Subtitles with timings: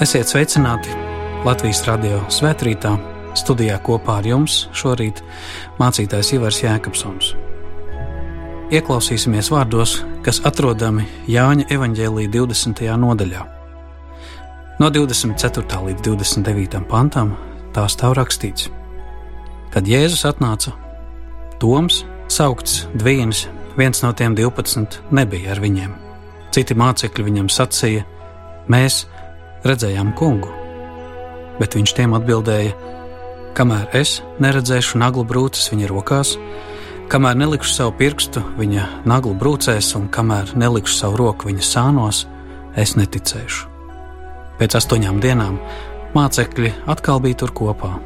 [0.00, 0.88] Esiet sveicināti
[1.44, 2.94] Latvijas radio svētkrītā.
[3.36, 5.20] Studijā kopā ar jums šorīt
[5.76, 7.34] mācītājs Ivars Jēkabsons.
[8.72, 12.88] Ieklausīsimies vārdos, kas atrodami Jāņa evanģēlī 20.
[13.04, 13.44] nodaļā.
[14.80, 15.84] No 24.
[15.90, 16.80] līdz 29.
[16.88, 17.36] pantam
[17.76, 18.70] tā stāv rakstīts.
[19.76, 20.72] Kad Jēzus atnāca,
[21.60, 23.44] Toms, saukts Dvīns,
[23.76, 25.92] viens no tiem 12, nebija ar viņiem.
[26.52, 28.08] Citi mācekļi viņam sacīja:
[28.72, 29.04] Mēs
[29.66, 30.50] redzējām kungu,
[31.60, 32.74] bet viņš tiem atbildēja:
[33.56, 36.36] Kamēr es neredzēšu naglu brūces viņa rokās,
[37.12, 42.24] kamēr nelikšu savu pirkstu viņa naglu brūcēs un kamēr nelikšu savu roku viņa sānos,
[42.76, 43.68] es neticēšu.
[44.60, 45.58] Pēc astoņām dienām
[46.16, 47.96] mācekļi atkal bija tur kopā,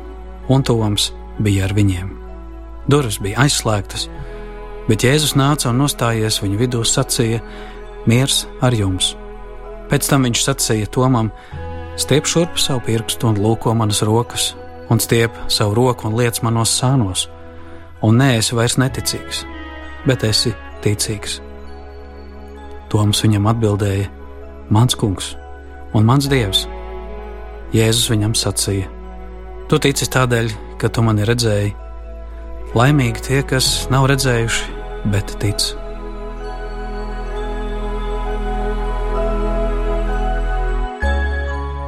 [0.49, 2.11] un Toms bija ar viņiem.
[2.91, 4.09] Durvis bija aizslēgtas,
[4.89, 7.43] bet Jēzus nāca un nostājies viņu vidū sacīja:
[8.07, 9.15] Miers ar jums!
[9.91, 11.31] Pēc tam viņš sacīja Tomam:
[11.97, 14.55] Stiep šurp savu pirkstu un lūko manas rokas,
[14.91, 17.27] un stiep savu roku un liec manos sānos,
[18.03, 19.45] un nē, esi vairs neticīgs,
[20.07, 20.53] bet esi
[20.85, 21.41] ticīgs.
[22.91, 24.11] Toms viņam atbildēja:
[24.71, 25.35] Mans kungs
[25.95, 26.67] un mans dievs.
[27.75, 28.91] Jēzus viņam sacīja:
[29.71, 31.75] Tu tici tādēļ, ka tu mani redzēji.
[32.77, 34.71] Laimīgi tie, kas nav redzējuši,
[35.11, 35.86] bet tic.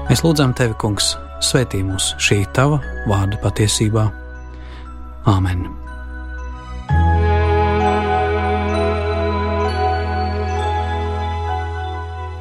[0.09, 1.11] Mēs lūdzam tevi, Kungs,
[1.45, 4.07] svētī mūs šī tava vārda patiesībā.
[5.29, 5.67] Āmen!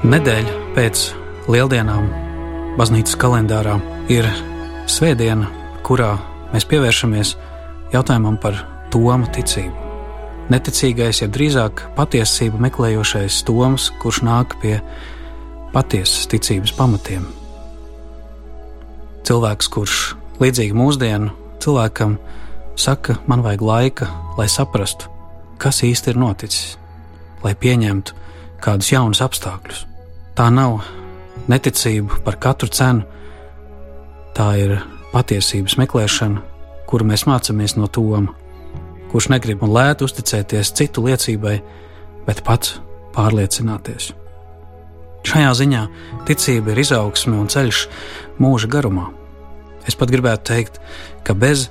[0.07, 1.01] Nedēļa pēc
[1.51, 2.07] lieldienām
[2.79, 3.73] baznīcas kalendārā
[4.16, 4.29] ir
[4.88, 5.50] svētdiena,
[5.83, 6.13] kurā
[6.53, 7.33] mēs pievēršamies
[7.91, 8.61] jautājumam par
[8.95, 9.75] Toma ticību.
[10.53, 14.77] Neticīgais, ja drīzāk patiesību meklējošais Toms, kurš nāk pie
[15.75, 17.27] patiesas ticības pamatiem
[19.27, 19.97] cilvēks, kurš
[20.41, 21.31] līdzīgi mūsdienu
[21.63, 22.17] cilvēkam
[22.79, 24.07] saka, man vajag laika,
[24.38, 25.09] lai saprastu,
[25.61, 26.77] kas īsti ir noticis,
[27.43, 28.15] lai pieņemtu
[28.63, 29.85] kādus jaunus apstākļus.
[30.38, 30.79] Tā nav
[31.49, 33.05] neticība par katru cenu,
[34.38, 34.77] tā ir
[35.13, 36.44] patiesības meklēšana,
[36.88, 38.35] kuru mēs mācāmies no Toma,
[39.11, 41.57] kurš negrib un lēti uzticēties citu liecībai,
[42.27, 42.77] bet pats
[43.15, 44.11] pārliecināties.
[45.27, 45.81] Šajā ziņā
[46.27, 47.81] ticība ir izaugsme un ceļš
[48.39, 49.09] mūža garumā.
[49.88, 50.79] Es pat gribētu teikt,
[51.27, 51.67] ka bez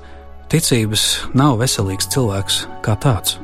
[0.52, 1.06] ticības
[1.36, 3.38] nav veselīgs cilvēks kā tāds.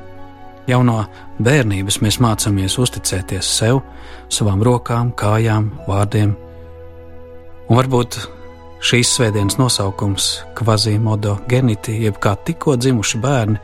[0.68, 1.00] Jau no
[1.42, 3.80] bērnības mēs mācāmies uzticēties sev,
[4.28, 6.36] savām rokām, kājām, vārdiem.
[7.70, 8.20] Un varbūt
[8.84, 13.58] šīs svētdienas nosaukums, kvazimodo geniti, jeb kā tikko dzimuši bērni,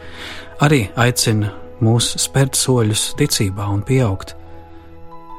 [0.64, 1.52] arī aicina
[1.84, 4.34] mūs spērt soļus ticībā un pieaugt.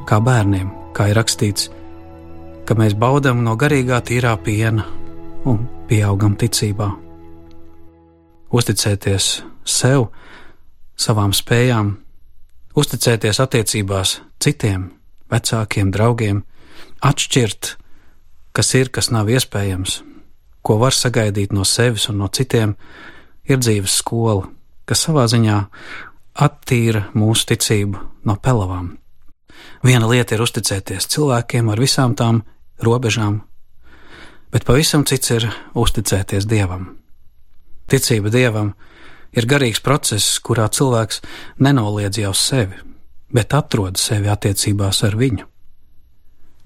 [0.08, 1.70] Kā bērniem, kā ir rakstīts,
[2.66, 4.86] ka mēs baudām no garīgā tīrā piena
[5.50, 6.90] un pieaugam ticībā.
[8.50, 9.30] Uzticēties
[9.66, 10.08] sev,
[11.00, 11.96] savām spējām,
[12.78, 14.90] uzticēties attiecībās citiem,
[15.32, 16.44] vecākiem, draugiem,
[17.06, 17.76] atšķirt,
[18.54, 20.00] kas ir, kas nav iespējams,
[20.62, 22.76] ko var sagaidīt no sevis un no citiem,
[23.50, 24.50] ir dzīves skola,
[24.86, 25.60] kas savā ziņā
[26.46, 28.94] attīra mūsu ticību no pelavām.
[29.84, 32.44] Viena lieta ir uzticēties cilvēkiem ar visām tām
[32.84, 33.42] robežām,
[34.52, 35.48] bet pavisam cits ir
[35.78, 36.96] uzticēties Dievam.
[37.90, 38.74] Ticība Dievam
[39.34, 41.22] ir garīgs process, kurā cilvēks
[41.64, 42.78] nenoliedz jau sevi,
[43.34, 45.46] bet atrod sevi attiecībās ar viņu.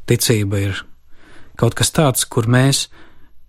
[0.09, 0.83] Ticība ir
[1.59, 2.87] kaut kas tāds, kur mēs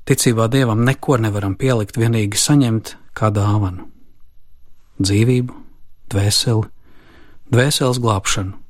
[0.07, 3.89] ticībā Dievam neko nevaram pielikt, vienīgi saņemt kā dāvanu-
[5.05, 5.55] dzīvību,
[6.13, 6.69] dvēseli,
[7.51, 8.64] dvēseles glābšanu.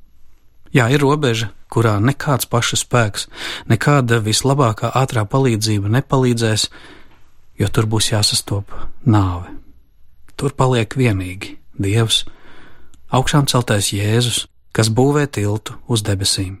[0.75, 3.29] Jā, ir robeža, kurā nekāds paša spēks,
[3.71, 6.65] nekāda vislabākā ātrā palīdzība nepalīdzēs,
[7.61, 8.73] jo tur būs jāsastop
[9.07, 9.53] nāve.
[10.35, 12.25] Tur paliek vienīgi Dievs,
[13.07, 16.59] augšām celtais Jēzus, kas būvē tiltu uz debesīm.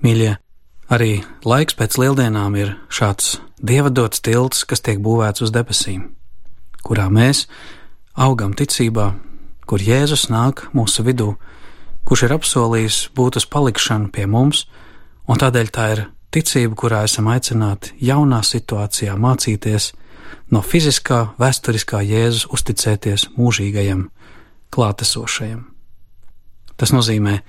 [0.00, 0.32] Mīļie,
[0.88, 6.08] arī laiks pēc lieldienām ir šāds dieva dots tilts, kas tiek būvēts uz debesīm,
[6.80, 7.44] kurā mēs
[8.16, 9.12] augam ticībā,
[9.68, 11.34] kur Jēzus nāk mūsu vidū
[12.04, 14.66] kurš ir apsolījis būt uz palikšanu pie mums,
[15.28, 16.04] un tādēļ tā ir
[16.34, 19.90] ticība, kurā esam aicināti jaunā situācijā mācīties
[20.54, 24.08] no fiziskā, vēsturiskā Jēzus uzticēties mūžīgajam,
[24.74, 25.66] klātesošajam.
[26.78, 27.40] Tas nozīmē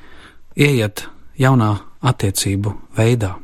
[0.58, 1.06] ieiet
[1.40, 3.36] jaunā attiecību veidā.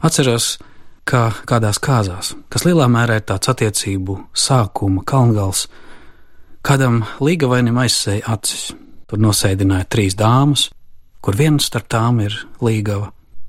[0.00, 0.56] Atceros,
[1.04, 5.66] kā kādās kāzās, kas lielā mērā ir tāds attiecību sākuma kalngals,
[6.64, 8.70] kādam līgavainim aizsēja acis
[9.10, 10.68] Tur nosēdināja trīs dāmas,
[11.18, 13.08] kur viena starp tām ir līgava,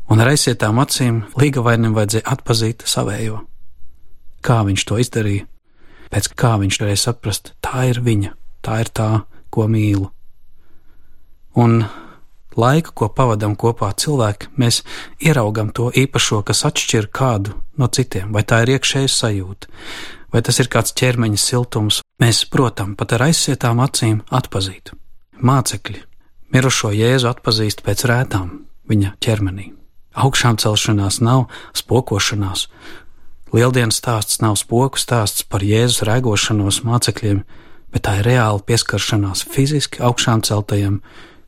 [0.10, 3.44] un ar aizsietām acīm līgavainim vajadzēja atpazīt savējo.
[4.42, 5.46] Kā viņš to izdarīja?
[6.10, 8.34] Pēc kā viņš varēja saprast, tā ir viņa,
[8.66, 9.10] tā ir tā,
[9.54, 10.10] ko mīlu.
[11.62, 11.84] Un
[12.58, 14.82] laiku, ko pavadām kopā cilvēki, mēs
[15.22, 19.70] ieraugam to īpašo, kas atšķir kādu no citiem, vai tā ir iekšēja sajūta,
[20.34, 22.02] vai tas ir kāds ķermeņa siltums.
[22.18, 24.96] Mēs, protams, pat ar aizsietām acīm atpazīt.
[25.40, 26.02] Mācekļi
[26.52, 28.50] mirušo Jēzu atpazīst pēc rētām
[28.92, 29.72] viņa ķermenī.
[30.12, 31.46] Augšām celšanās nav
[31.78, 32.68] spokošanās.
[33.56, 37.42] Lieldienas stāsts nav spoku stāsts par Jēzus rēgošanos mācekļiem,
[37.92, 41.02] bet tā ir reāla pieskaršanās fiziski augšām celtajam,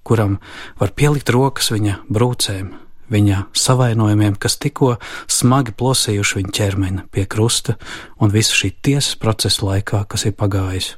[0.03, 0.39] kuram
[0.79, 2.73] var pielikt rokas viņa brūcēm,
[3.11, 4.97] viņa savainojumiem, kas tikko
[5.31, 7.77] smagi plosījuši viņa ķermeni pie krusta
[8.19, 10.95] un visu šī tiesas procesa laikā, kas ir pagājis.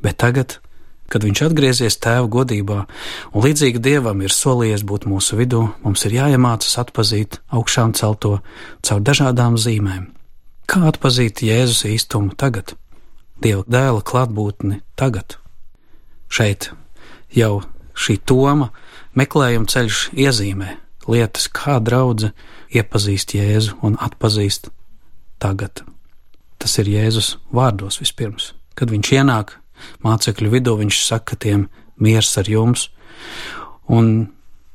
[0.00, 0.60] Bet tagad
[1.10, 2.84] Kad viņš atgriezies tēva godībā
[3.34, 8.36] un līdzīgi dievam ir solījies būt mūsu vidū, mums ir jāiemācās atpazīt augšām celto
[8.86, 10.06] caur dažādām zīmēm.
[10.70, 12.76] Kā atpazīt Jēzus īstumu tagad,
[13.42, 15.38] Dieva dēla klātbūtni tagad?
[16.30, 16.70] Šeit
[17.34, 17.64] jau
[17.98, 18.70] šī toma
[19.18, 20.76] meklējuma ceļš iezīmē
[21.10, 22.34] lietas, kā draudzene
[22.70, 24.70] iepazīst Jēzu un atpazīst
[25.42, 25.82] tagad.
[26.60, 29.56] Tas ir Jēzus vārdos vispirms, kad viņš ienāk
[30.04, 31.68] mācekļu vidū viņš saka tiem
[32.00, 32.88] miers ar jums.
[33.88, 34.30] Un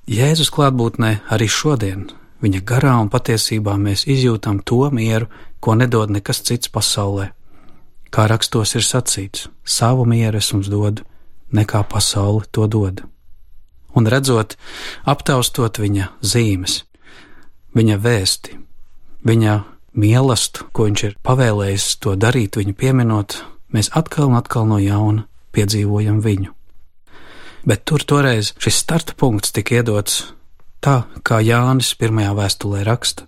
[0.06, 2.10] Jēzus klātbūtnē arī šodien,
[2.44, 5.30] viņa garā un patiesībā mēs izjūtam to mieru,
[5.60, 7.32] ko nedod nekas cits pasaulē.
[8.14, 11.02] Kā rakstos ir sacīts, savu mieru es jums dodu,
[11.52, 13.02] nekā pasaule to dod.
[13.96, 14.58] Un redzot,
[15.10, 16.84] aptaustot viņa zīmes,
[17.74, 18.60] viņa vēsti,
[19.26, 19.56] viņa
[19.96, 23.40] mīlestību, ko viņš ir pavēlējis to darīt, viņu pieminot,
[23.74, 25.26] mēs atkal un atkal no jauna
[25.56, 26.52] piedzīvojam viņu.
[27.66, 30.22] Bet tur toreiz šis starta punkts tika iedots
[30.86, 33.26] tā, kā Jānis pirmajā vēstulē raksta,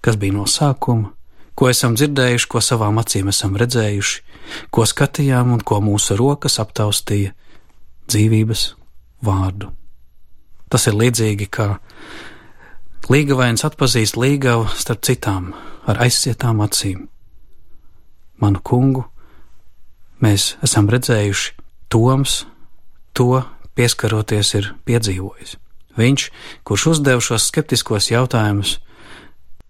[0.00, 1.12] kas bija no sākuma,
[1.58, 4.22] ko esam dzirdējuši, ko savām acīm esam redzējuši,
[4.72, 7.34] ko skatījām un ko mūsu rokas aptaustīja
[8.08, 8.62] dzīvības
[9.26, 9.72] vārdu.
[10.68, 11.68] Tas ir līdzīgi kā
[13.08, 15.52] līgavains atpazīst līgavu starp citām
[15.88, 17.06] ar aizsietām acīm.
[18.38, 19.06] Manu kungu
[20.24, 21.54] mēs esam redzējuši,
[21.88, 22.42] Toms
[23.16, 23.40] to
[23.78, 25.56] pieskaroties ir piedzīvojis.
[25.98, 26.24] Viņš,
[26.68, 28.76] kurš uzdeva šos skeptiskos jautājumus,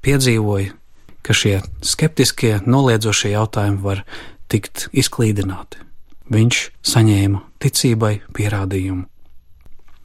[0.05, 0.75] piedzīvoja,
[1.23, 4.03] ka šie skeptiskie, noliedzošie jautājumi var
[4.51, 5.81] tikt izklīdināti.
[6.29, 9.07] Viņš saņēma ticībai pierādījumu.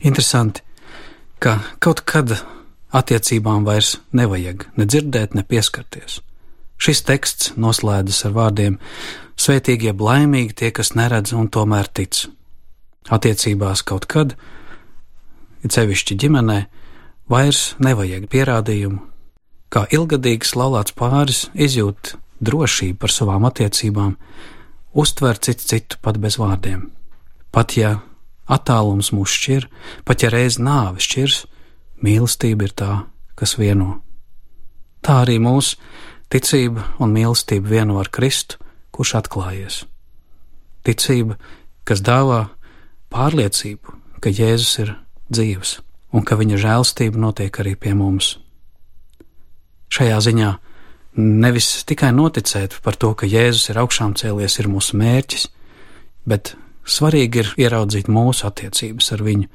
[0.04, 0.64] Interesanti,
[1.44, 2.38] ka kaut kad
[2.94, 6.22] attiecībām vairs nevajag ne dzirdēt, ne pieskarties.
[6.82, 8.80] Šis teksts noslēdzas ar vārdiem:
[9.40, 12.26] Svētīgie laimīgi tie, kas neredz un tomēr tic.
[13.12, 14.36] Attiecībās kaut kad,
[15.64, 16.60] it sevišķi ģimenē,
[17.32, 19.02] vairs nevajag pierādījumu,
[19.74, 24.16] kā ilgadīgs laulāts pāris izjūt drošību par savām attiecībām,
[24.94, 26.90] uztver citu citu pat bez vārdiem.
[27.52, 27.98] Pat ja
[28.50, 29.68] attālums mūs šķir,
[30.06, 31.44] pat ja reiz nāve šķirs,
[32.04, 32.92] mīlestība ir tā,
[33.40, 34.02] kas vieno.
[35.04, 35.78] Tā arī mūsu
[36.34, 38.58] Ticība un mīlestība vieno ar Kristu,
[38.90, 39.84] kurš atklājies.
[40.82, 41.38] Ticība,
[41.86, 42.48] kas dāvā
[43.14, 44.96] pārliecību, ka Jēzus ir
[45.30, 45.78] dzīves
[46.14, 48.38] un ka viņa žēlstība notiek arī pie mums.
[49.94, 50.50] Šajā ziņā
[51.22, 55.48] nevis tikai noticēt par to, ka Jēzus ir augšām cēlies, ir mūsu mērķis,
[56.26, 59.50] bet svarīgi ir ieraudzīt mūsu attiecības ar viņu,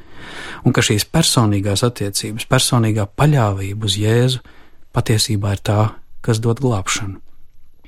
[0.63, 4.45] un ka šīs personīgās attiecības, personīgā paļāvība uz Jēzu
[4.95, 5.81] patiesībā ir tā,
[6.25, 7.21] kas dod glābšanu.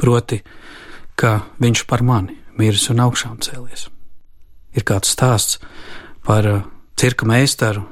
[0.00, 0.40] Proti,
[1.18, 3.88] ka viņš par mani miris un augšām cēlies.
[4.76, 5.58] Ir kāds stāsts
[6.24, 6.62] par uh,
[7.00, 7.86] cirka meistaru,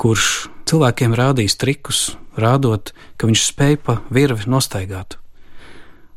[0.00, 5.18] kurš cilvēkiem rādīs trikus, rādot, ka viņš spēj pa virvi nostaigāt.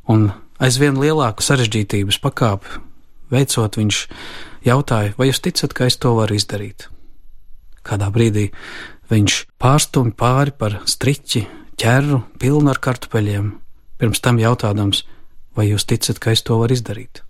[0.08, 0.32] Un
[0.63, 2.79] aizvien lielāku sarežģītības pakāpi
[3.34, 4.03] veicot, viņš
[4.67, 6.88] jautāja, vai jūs ticat, ka es to varu izdarīt?
[7.88, 8.50] Kādā brīdī
[9.12, 11.46] viņš pārstumj pāri par striķi
[11.77, 13.51] ķerru pilnu ar kartupeļiem,
[14.01, 15.03] pirms tam jautādams,
[15.57, 17.24] vai jūs ticat, ka es to varu izdarīt?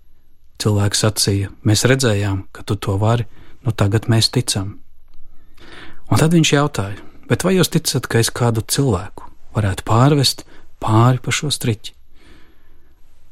[0.58, 3.28] Cilvēks sacīja, mēs redzējām, ka tu to vari,
[3.62, 4.78] nu tagad mēs ticam.
[6.08, 10.44] Un tad viņš jautāja, bet vai jūs ticat, ka es kādu cilvēku varētu pārvest
[10.80, 11.94] pāri pa šo striķi?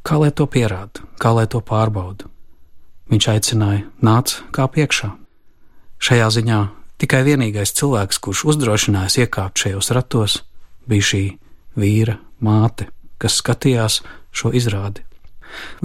[0.06, 2.28] Kā lai to pierāda, kā lai to pārbauda?
[3.10, 5.14] Viņš aicināja, nāc kā priekšā.
[5.98, 6.60] Šajā ziņā
[7.02, 10.36] tikai vienīgais cilvēks, kurš uzdrošinājās iekāpt šajos ratos,
[10.88, 11.24] bija šī
[11.78, 12.88] vīra māte,
[13.18, 14.00] kas skatījās
[14.36, 15.04] šo izrādi.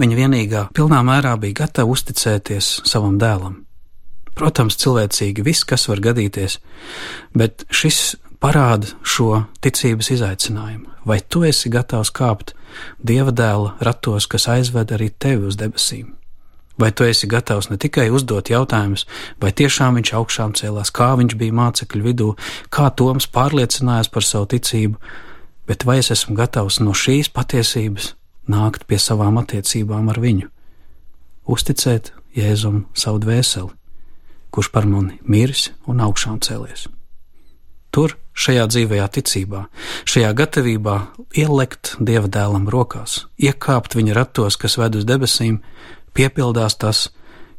[0.00, 3.62] Viņa vienīgā pilnā mērā bija gatava uzticēties savam dēlam.
[4.36, 6.58] Protams, cilvēcīgi viss, kas var gadīties,
[7.36, 10.88] bet šis parāda šo ticības izaicinājumu.
[11.06, 12.54] Vai tu esi gatavs kāpt
[13.02, 16.14] dieva dēla ratos, kas aizved arī tevi uz debesīm?
[16.82, 19.04] Vai tu esi gatavs ne tikai uzdot jautājumus,
[19.38, 22.30] vai tiešām viņš augšām cēlās, kā viņš bija mācekļu vidū,
[22.74, 24.98] kā Toms pārliecinājās par savu ticību,
[25.70, 28.16] bet vai es esmu gatavs no šīs patiesības
[28.50, 30.48] nākt pie savām attiecībām ar viņu,
[31.46, 33.70] uzticēt Jēzum savu dvēseli,
[34.50, 36.88] kurš par mani miris un augšām cēlies.
[37.92, 39.66] Tur, šajā dzīvajā ticībā,
[40.08, 40.96] šajā gatavībā
[41.36, 45.60] ielikt dieva dēlam rokās, iekāpt viņa ratos, kas ved uz debesīm,
[46.16, 47.08] piepildās tas,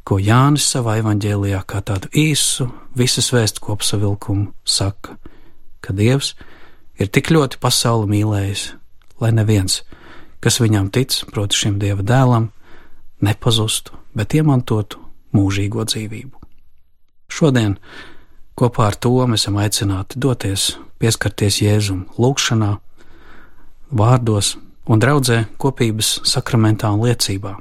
[0.04, 5.16] ko Jānis savā evaņģēlijā kā tādu īsu visas vēstu kopsavilkumu saka,
[5.80, 6.34] ka Dievs
[7.00, 8.66] ir tik ļoti pasauli mīlējis,
[9.20, 9.80] lai neviens,
[10.44, 12.50] kas viņam tic, proti šim Dieva dēlam,
[13.24, 15.00] nepazustu, bet iemantotu
[15.34, 16.36] mūžīgo dzīvību.
[17.32, 17.78] Šodien
[18.54, 22.74] kopā ar to mēs esam aicināti doties, pieskarties Jēzum lūgšanā,
[23.90, 27.56] vārdos un draudzē kopības sakramentā un liecībā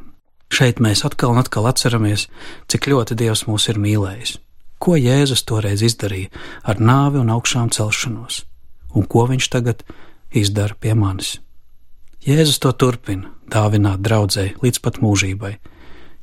[0.54, 2.28] Šeit mēs atkal un atkal atceramies,
[2.70, 4.36] cik ļoti Dievs mūs ir mīlējis.
[4.78, 6.30] Ko Jēzus toreiz izdarīja
[6.70, 8.44] ar nāvi un augšām celšanos,
[8.94, 9.82] un ko viņš tagad
[10.30, 11.40] izdara pie manis.
[12.24, 15.56] Jēzus to turpina dāvināt draudzē līdz pat mūžībai.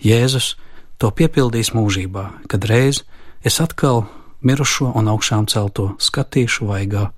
[0.01, 0.55] Jēzus
[1.01, 3.03] to piepildīs mūžībā, kad reiz
[3.43, 4.05] es atkal
[4.47, 7.09] mirušo un augšām celto skatīšu vaigā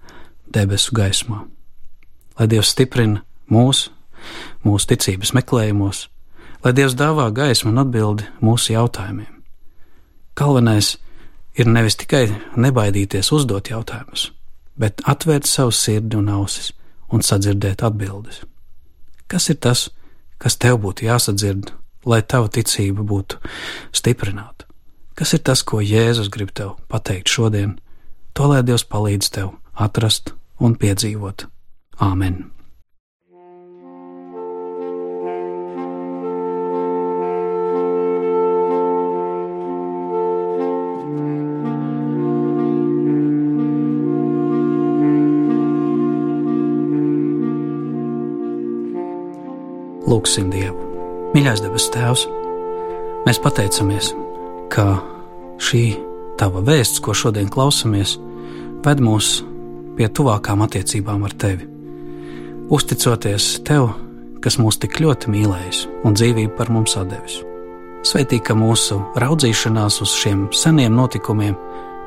[0.55, 1.45] debesu gaismā.
[2.39, 3.21] Lai Dievs stiprina
[3.53, 3.91] mūs,
[4.65, 6.07] mūsu ticības meklējumos,
[6.65, 9.31] lai Dievs dāvā gaismu un atbildi mūsu jautājumiem.
[10.39, 10.95] Galvenais
[11.59, 14.31] ir nevis tikai nebaidīties uzdot jautājumus,
[14.79, 16.73] bet atvērt savu sirdi un ausis
[17.13, 18.43] un sadzirdēt atbildes.
[19.29, 19.91] Kas ir tas,
[20.39, 21.73] kas tev būtu jāsadzird,
[22.09, 23.41] lai tava ticība būtu
[23.93, 24.67] stiprināta?
[25.15, 27.77] Kas ir tas, ko Jēzus grib tev pateikt šodien?
[28.33, 31.47] To lai Dievs palīdz tev atrast un piedzīvot.
[32.01, 32.62] Āmen!
[51.43, 52.21] Mīļais debes Tēvs,
[53.27, 54.13] mēs pateicamies,
[54.71, 54.85] ka
[55.59, 55.81] šī
[56.39, 58.13] tava vēsts, ko šodien klausamies,
[58.85, 59.41] ved mūs
[59.97, 61.67] pie tuvākām attiecībām ar tevi.
[62.71, 63.89] Uzticoties tev,
[64.39, 67.41] kas mūs tik ļoti mīlējis un dzīvību par mums devis.
[68.07, 71.59] Sveitī, ka mūsu raudzīšanās uz šiem seniem notikumiem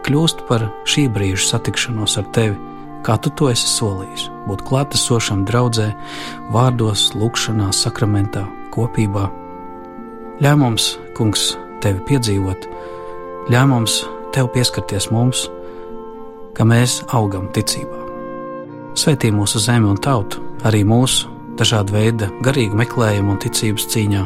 [0.07, 2.55] kļūst par šī brīža satikšanos ar tevi
[3.05, 5.91] kā tu to esi solījis, būt klātesošam draudzē,
[6.53, 9.27] vārdos, lūgšanā, sakramentā, kopībā.
[10.43, 12.65] Ļauj mums, Kungs, tevi piedzīvot,
[13.53, 13.99] ļauj mums
[14.35, 15.45] tev pieskarties mums,
[16.57, 18.01] ka mēs augam ticībā.
[18.95, 24.23] Svētī mūsu zemi un tautu, arī mūsu dažādu veidu garīgu meklējumu un ticības cīņā,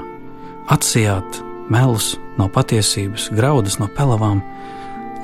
[0.74, 4.41] atsijāt melus no patiesības, graudus no pelavām,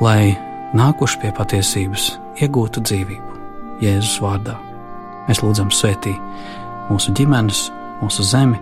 [0.01, 0.35] lai
[0.75, 2.11] nākuši pie patiesības
[2.43, 3.24] iegūtu dzīvību.
[3.83, 4.55] Jēzus vārdā.
[5.25, 6.13] Mēs lūdzam svētī
[6.89, 7.69] mūsu ģimenes,
[8.01, 8.59] mūsu zemi,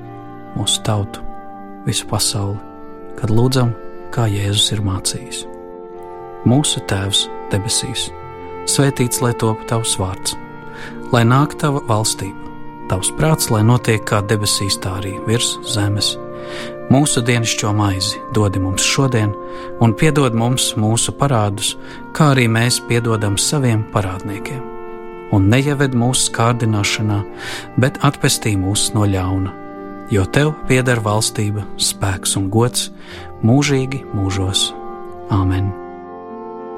[0.58, 1.24] mūsu tautu,
[1.88, 2.60] visu pasauli,
[3.20, 3.74] kad lūdzam,
[4.14, 5.44] kā Jēzus ir mācījis.
[6.50, 8.10] Mūsu Tēvs debesīs,
[8.70, 10.36] svētīts lai top tavs vārds,
[11.14, 12.52] lai nāk tava valstība,
[12.92, 16.16] tavs prāts, lai notiek kā debesīs, tā arī virs zemes.
[16.92, 19.32] Mūsu dienascho maizi dod mums šodien,
[19.82, 21.78] un piedod mums mūsu parādus,
[22.14, 24.73] kā arī mēs piedodam saviem parādniekiem
[25.34, 27.20] un neieved mūsu kārdināšanā,
[27.82, 29.54] bet atpestī mūs no ļauna.
[30.14, 32.92] Jo tev pieder valstība, spēks un gods
[33.46, 34.72] mūžīgi mūžos.
[35.34, 35.72] Āmen!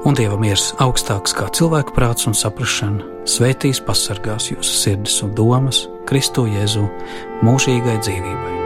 [0.06, 5.86] Un Dieva miers augstāks kā cilvēka prāts un saprāšana, svētīs pasargās jūsu sirdis un domas
[6.06, 6.86] Kristu Jēzu
[7.42, 8.65] mūžīgai dzīvībai.